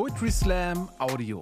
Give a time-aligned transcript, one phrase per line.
[0.00, 1.40] Poetry Slam Audio.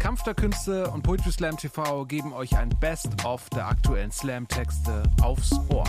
[0.00, 5.52] Kampf der Künste und Poetry Slam TV geben euch ein Best-of der aktuellen Slam-Texte aufs
[5.72, 5.84] Ohr.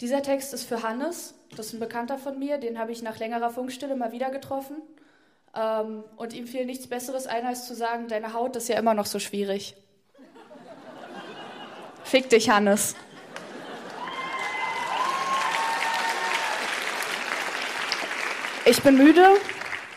[0.00, 3.18] Dieser Text ist für Hannes, das ist ein Bekannter von mir, den habe ich nach
[3.18, 4.76] längerer Funkstille mal wieder getroffen.
[5.52, 8.94] Ähm, und ihm fiel nichts Besseres ein, als zu sagen, deine Haut ist ja immer
[8.94, 9.74] noch so schwierig.
[12.04, 12.94] Fick dich, Hannes.
[18.66, 19.26] Ich bin müde,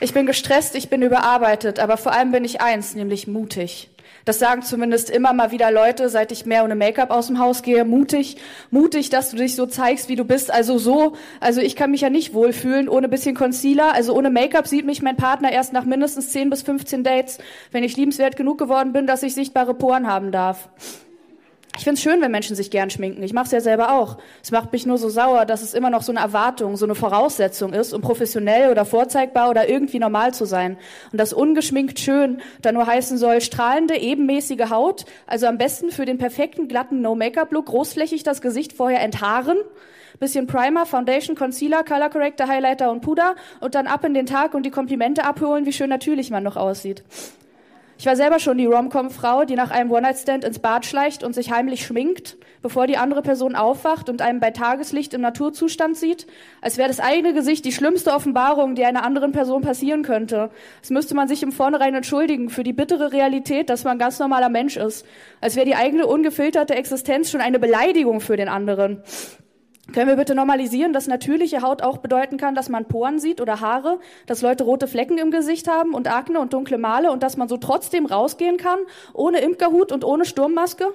[0.01, 3.89] ich bin gestresst, ich bin überarbeitet, aber vor allem bin ich eins, nämlich mutig.
[4.25, 7.63] Das sagen zumindest immer mal wieder Leute, seit ich mehr ohne Make-up aus dem Haus
[7.63, 7.85] gehe.
[7.85, 8.35] Mutig,
[8.69, 10.51] mutig, dass du dich so zeigst, wie du bist.
[10.51, 13.93] Also so, also ich kann mich ja nicht wohlfühlen ohne bisschen Concealer.
[13.93, 17.37] Also ohne Make-up sieht mich mein Partner erst nach mindestens 10 bis 15 Dates,
[17.71, 20.67] wenn ich liebenswert genug geworden bin, dass ich sichtbare Poren haben darf.
[21.77, 23.21] Ich finde es schön, wenn Menschen sich gern schminken.
[23.21, 24.17] Ich mache es ja selber auch.
[24.41, 26.95] Es macht mich nur so sauer, dass es immer noch so eine Erwartung, so eine
[26.95, 30.77] Voraussetzung ist, um professionell oder vorzeigbar oder irgendwie normal zu sein.
[31.11, 36.05] Und das ungeschminkt schön dann nur heißen soll, strahlende, ebenmäßige Haut, also am besten für
[36.05, 39.57] den perfekten, glatten No-Make-up-Look, großflächig das Gesicht vorher enthaaren,
[40.19, 44.55] bisschen Primer, Foundation, Concealer, Color Corrector, Highlighter und Puder und dann ab in den Tag
[44.55, 47.03] und die Komplimente abholen, wie schön natürlich man noch aussieht.
[47.99, 51.51] Ich war selber schon die Rom-Com-Frau, die nach einem One-Night-Stand ins Bad schleicht und sich
[51.51, 56.27] heimlich schminkt, bevor die andere Person aufwacht und einem bei Tageslicht im Naturzustand sieht,
[56.61, 60.51] als wäre das eigene Gesicht die schlimmste Offenbarung, die einer anderen Person passieren könnte.
[60.83, 64.49] Es müsste man sich im Vornherein entschuldigen für die bittere Realität, dass man ganz normaler
[64.49, 65.03] Mensch ist,
[65.41, 69.01] als wäre die eigene ungefilterte Existenz schon eine Beleidigung für den anderen.
[69.93, 73.61] Können wir bitte normalisieren, dass natürliche Haut auch bedeuten kann, dass man Poren sieht oder
[73.61, 77.37] Haare, dass Leute rote Flecken im Gesicht haben und Akne und dunkle Male und dass
[77.37, 78.79] man so trotzdem rausgehen kann,
[79.13, 80.87] ohne Imkerhut und ohne Sturmmaske?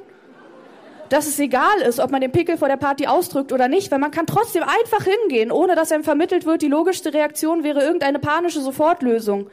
[1.09, 3.99] Dass es egal ist, ob man den Pickel vor der Party ausdrückt oder nicht, weil
[3.99, 8.19] man kann trotzdem einfach hingehen, ohne dass einem vermittelt wird, die logischste Reaktion wäre irgendeine
[8.19, 9.51] panische Sofortlösung.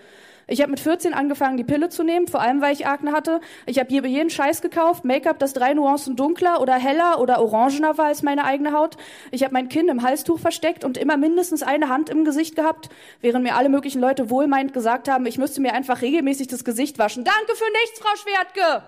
[0.50, 3.40] Ich habe mit 14 angefangen, die Pille zu nehmen, vor allem weil ich Akne hatte.
[3.68, 8.06] Ich habe jeden Scheiß gekauft, Make-up, das drei Nuancen dunkler oder heller oder orangener war
[8.06, 8.98] als meine eigene Haut.
[9.30, 12.90] Ich habe mein Kinn im Halstuch versteckt und immer mindestens eine Hand im Gesicht gehabt,
[13.22, 16.98] während mir alle möglichen Leute wohlmeint gesagt haben, ich müsste mir einfach regelmäßig das Gesicht
[16.98, 17.24] waschen.
[17.24, 18.84] Danke für nichts, Frau Schwertke!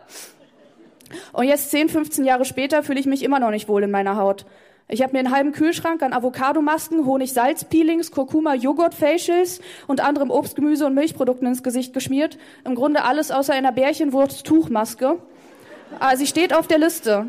[1.34, 4.16] Und jetzt 10, 15 Jahre später fühle ich mich immer noch nicht wohl in meiner
[4.16, 4.46] Haut.
[4.94, 10.96] Ich habe mir einen halben Kühlschrank an Avocadomasken, Honig-Salz-Peelings, Kurkuma-Joghurt-Facials und anderem Obst, Gemüse und
[10.96, 12.38] Milchprodukten ins Gesicht geschmiert.
[12.66, 15.18] Im Grunde alles außer einer Bärchenwurst-Tuchmaske.
[15.98, 17.28] Aber sie steht auf der Liste.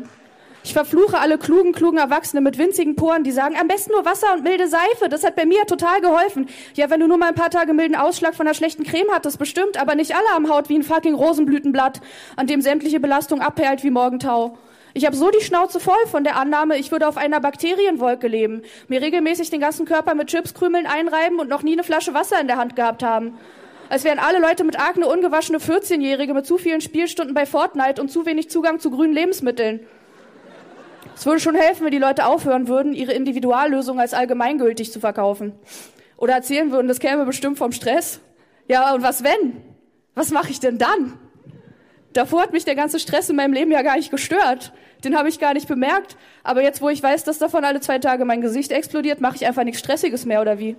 [0.65, 4.33] Ich verfluche alle klugen, klugen Erwachsene mit winzigen Poren, die sagen, am besten nur Wasser
[4.33, 5.07] und milde Seife.
[5.09, 6.49] Das hat bei mir total geholfen.
[6.73, 9.39] Ja, wenn du nur mal ein paar Tage milden Ausschlag von einer schlechten Creme hattest,
[9.39, 12.01] bestimmt, aber nicht alle am Haut wie ein fucking Rosenblütenblatt,
[12.35, 14.57] an dem sämtliche Belastung abperlt wie Morgentau.
[14.95, 18.61] Ich habe so die Schnauze voll von der Annahme, ich würde auf einer Bakterienwolke leben,
[18.87, 22.45] mir regelmäßig den ganzen Körper mit Chipskrümeln einreiben und noch nie eine Flasche Wasser in
[22.45, 23.37] der Hand gehabt haben.
[23.89, 28.09] Als wären alle Leute mit Akne ungewaschene 14-Jährige mit zu vielen Spielstunden bei Fortnite und
[28.09, 29.79] zu wenig Zugang zu grünen Lebensmitteln.
[31.15, 35.53] Es würde schon helfen, wenn die Leute aufhören würden, ihre Individuallösung als allgemeingültig zu verkaufen.
[36.17, 38.19] Oder erzählen würden, das käme bestimmt vom Stress.
[38.67, 39.61] Ja, und was wenn?
[40.15, 41.19] Was mache ich denn dann?
[42.13, 44.71] Davor hat mich der ganze Stress in meinem Leben ja gar nicht gestört.
[45.03, 46.15] Den habe ich gar nicht bemerkt.
[46.43, 49.45] Aber jetzt, wo ich weiß, dass davon alle zwei Tage mein Gesicht explodiert, mache ich
[49.45, 50.75] einfach nichts Stressiges mehr oder wie?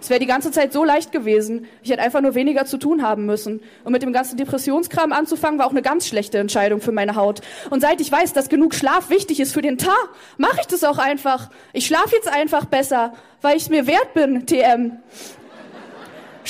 [0.00, 1.68] Es wäre die ganze Zeit so leicht gewesen.
[1.84, 3.60] Ich hätte einfach nur weniger zu tun haben müssen.
[3.84, 7.40] Und mit dem ganzen Depressionskram anzufangen, war auch eine ganz schlechte Entscheidung für meine Haut.
[7.70, 10.82] Und seit ich weiß, dass genug Schlaf wichtig ist für den Tag, mache ich das
[10.82, 11.50] auch einfach.
[11.72, 14.98] Ich schlafe jetzt einfach besser, weil ich es mir wert bin, TM.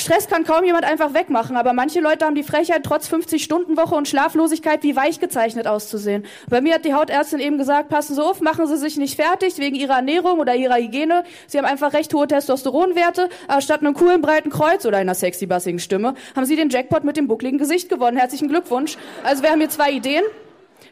[0.03, 4.05] Stress kann kaum jemand einfach wegmachen, aber manche Leute haben die Frechheit, trotz 50-Stunden-Woche und
[4.05, 6.25] Schlaflosigkeit wie weich gezeichnet auszusehen.
[6.49, 9.57] Bei mir hat die Hautärztin eben gesagt, passen Sie auf, machen Sie sich nicht fertig
[9.59, 11.23] wegen Ihrer Ernährung oder Ihrer Hygiene.
[11.47, 15.45] Sie haben einfach recht hohe Testosteronwerte, aber statt einem coolen breiten Kreuz oder einer sexy
[15.45, 18.17] bassigen Stimme haben Sie den Jackpot mit dem buckligen Gesicht gewonnen.
[18.17, 18.97] Herzlichen Glückwunsch.
[19.23, 20.25] Also wir haben hier zwei Ideen.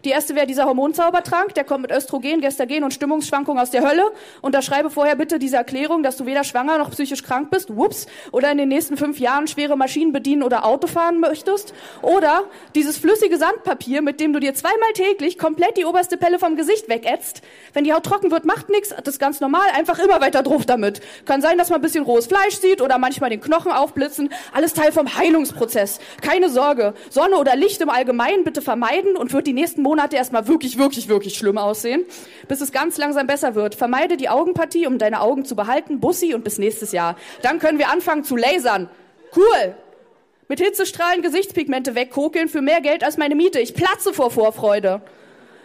[0.03, 4.11] Die erste wäre dieser Hormonzaubertrank, der kommt mit Östrogen, Gestagen und Stimmungsschwankungen aus der Hölle.
[4.41, 8.51] Unterschreibe vorher bitte diese Erklärung, dass du weder schwanger noch psychisch krank bist, whoops, oder
[8.51, 11.75] in den nächsten fünf Jahren schwere Maschinen bedienen oder Auto fahren möchtest.
[12.01, 16.55] Oder dieses flüssige Sandpapier, mit dem du dir zweimal täglich komplett die oberste Pelle vom
[16.55, 17.43] Gesicht wegätzt.
[17.73, 20.65] Wenn die Haut trocken wird, macht nichts, das ist ganz normal, einfach immer weiter drauf
[20.65, 21.01] damit.
[21.25, 24.33] Kann sein, dass man ein bisschen rohes Fleisch sieht oder manchmal den Knochen aufblitzen.
[24.51, 25.99] Alles Teil vom Heilungsprozess.
[26.21, 26.95] Keine Sorge.
[27.11, 31.07] Sonne oder Licht im Allgemeinen bitte vermeiden und wird die nächsten Monate erstmal wirklich, wirklich,
[31.07, 32.05] wirklich schlimm aussehen,
[32.47, 33.75] bis es ganz langsam besser wird.
[33.75, 35.99] Vermeide die Augenpartie, um deine Augen zu behalten.
[35.99, 37.15] Bussi und bis nächstes Jahr.
[37.41, 38.89] Dann können wir anfangen zu lasern.
[39.35, 39.75] Cool.
[40.47, 43.59] Mit Hitzestrahlen Gesichtspigmente wegkokeln für mehr Geld als meine Miete.
[43.59, 45.01] Ich platze vor Vorfreude.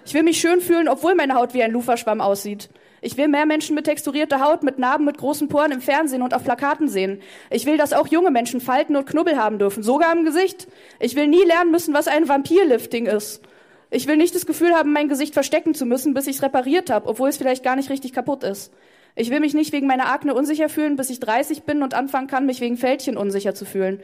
[0.04, 2.68] Ich will mich schön fühlen, obwohl meine Haut wie ein Luferschwamm aussieht.
[3.00, 6.34] Ich will mehr Menschen mit texturierter Haut, mit Narben, mit großen Poren im Fernsehen und
[6.34, 7.20] auf Plakaten sehen.
[7.50, 10.66] Ich will, dass auch junge Menschen Falten und Knubbel haben dürfen, sogar im Gesicht.
[11.00, 13.42] Ich will nie lernen müssen, was ein Vampirlifting ist.
[13.90, 16.90] Ich will nicht das Gefühl haben, mein Gesicht verstecken zu müssen, bis ich es repariert
[16.90, 18.72] habe, obwohl es vielleicht gar nicht richtig kaputt ist.
[19.14, 22.26] Ich will mich nicht wegen meiner Akne unsicher fühlen, bis ich 30 bin und anfangen
[22.26, 24.00] kann, mich wegen Fältchen unsicher zu fühlen.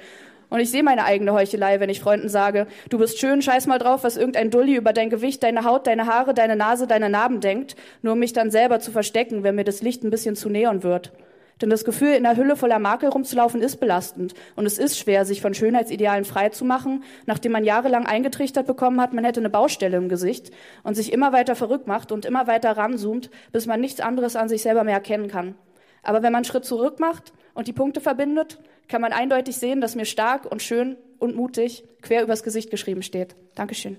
[0.49, 3.79] Und ich sehe meine eigene Heuchelei, wenn ich Freunden sage, du bist schön, scheiß mal
[3.79, 7.41] drauf, was irgendein Dulli über dein Gewicht, deine Haut, deine Haare, deine Nase, deine Narben
[7.41, 10.49] denkt, nur um mich dann selber zu verstecken, wenn mir das Licht ein bisschen zu
[10.49, 11.11] neon wird.
[11.61, 14.35] Denn das Gefühl, in der Hülle voller Makel rumzulaufen, ist belastend.
[14.57, 19.01] Und es ist schwer, sich von Schönheitsidealen frei zu machen, nachdem man jahrelang eingetrichtert bekommen
[19.01, 20.51] hat, man hätte eine Baustelle im Gesicht
[20.83, 24.49] und sich immer weiter verrückt macht und immer weiter ranzoomt, bis man nichts anderes an
[24.49, 25.55] sich selber mehr erkennen kann.
[26.03, 28.59] Aber wenn man einen Schritt zurück macht und die Punkte verbindet,
[28.89, 33.03] kann man eindeutig sehen, dass mir stark und schön und mutig quer übers Gesicht geschrieben
[33.03, 33.37] steht.
[33.55, 33.99] Dankeschön.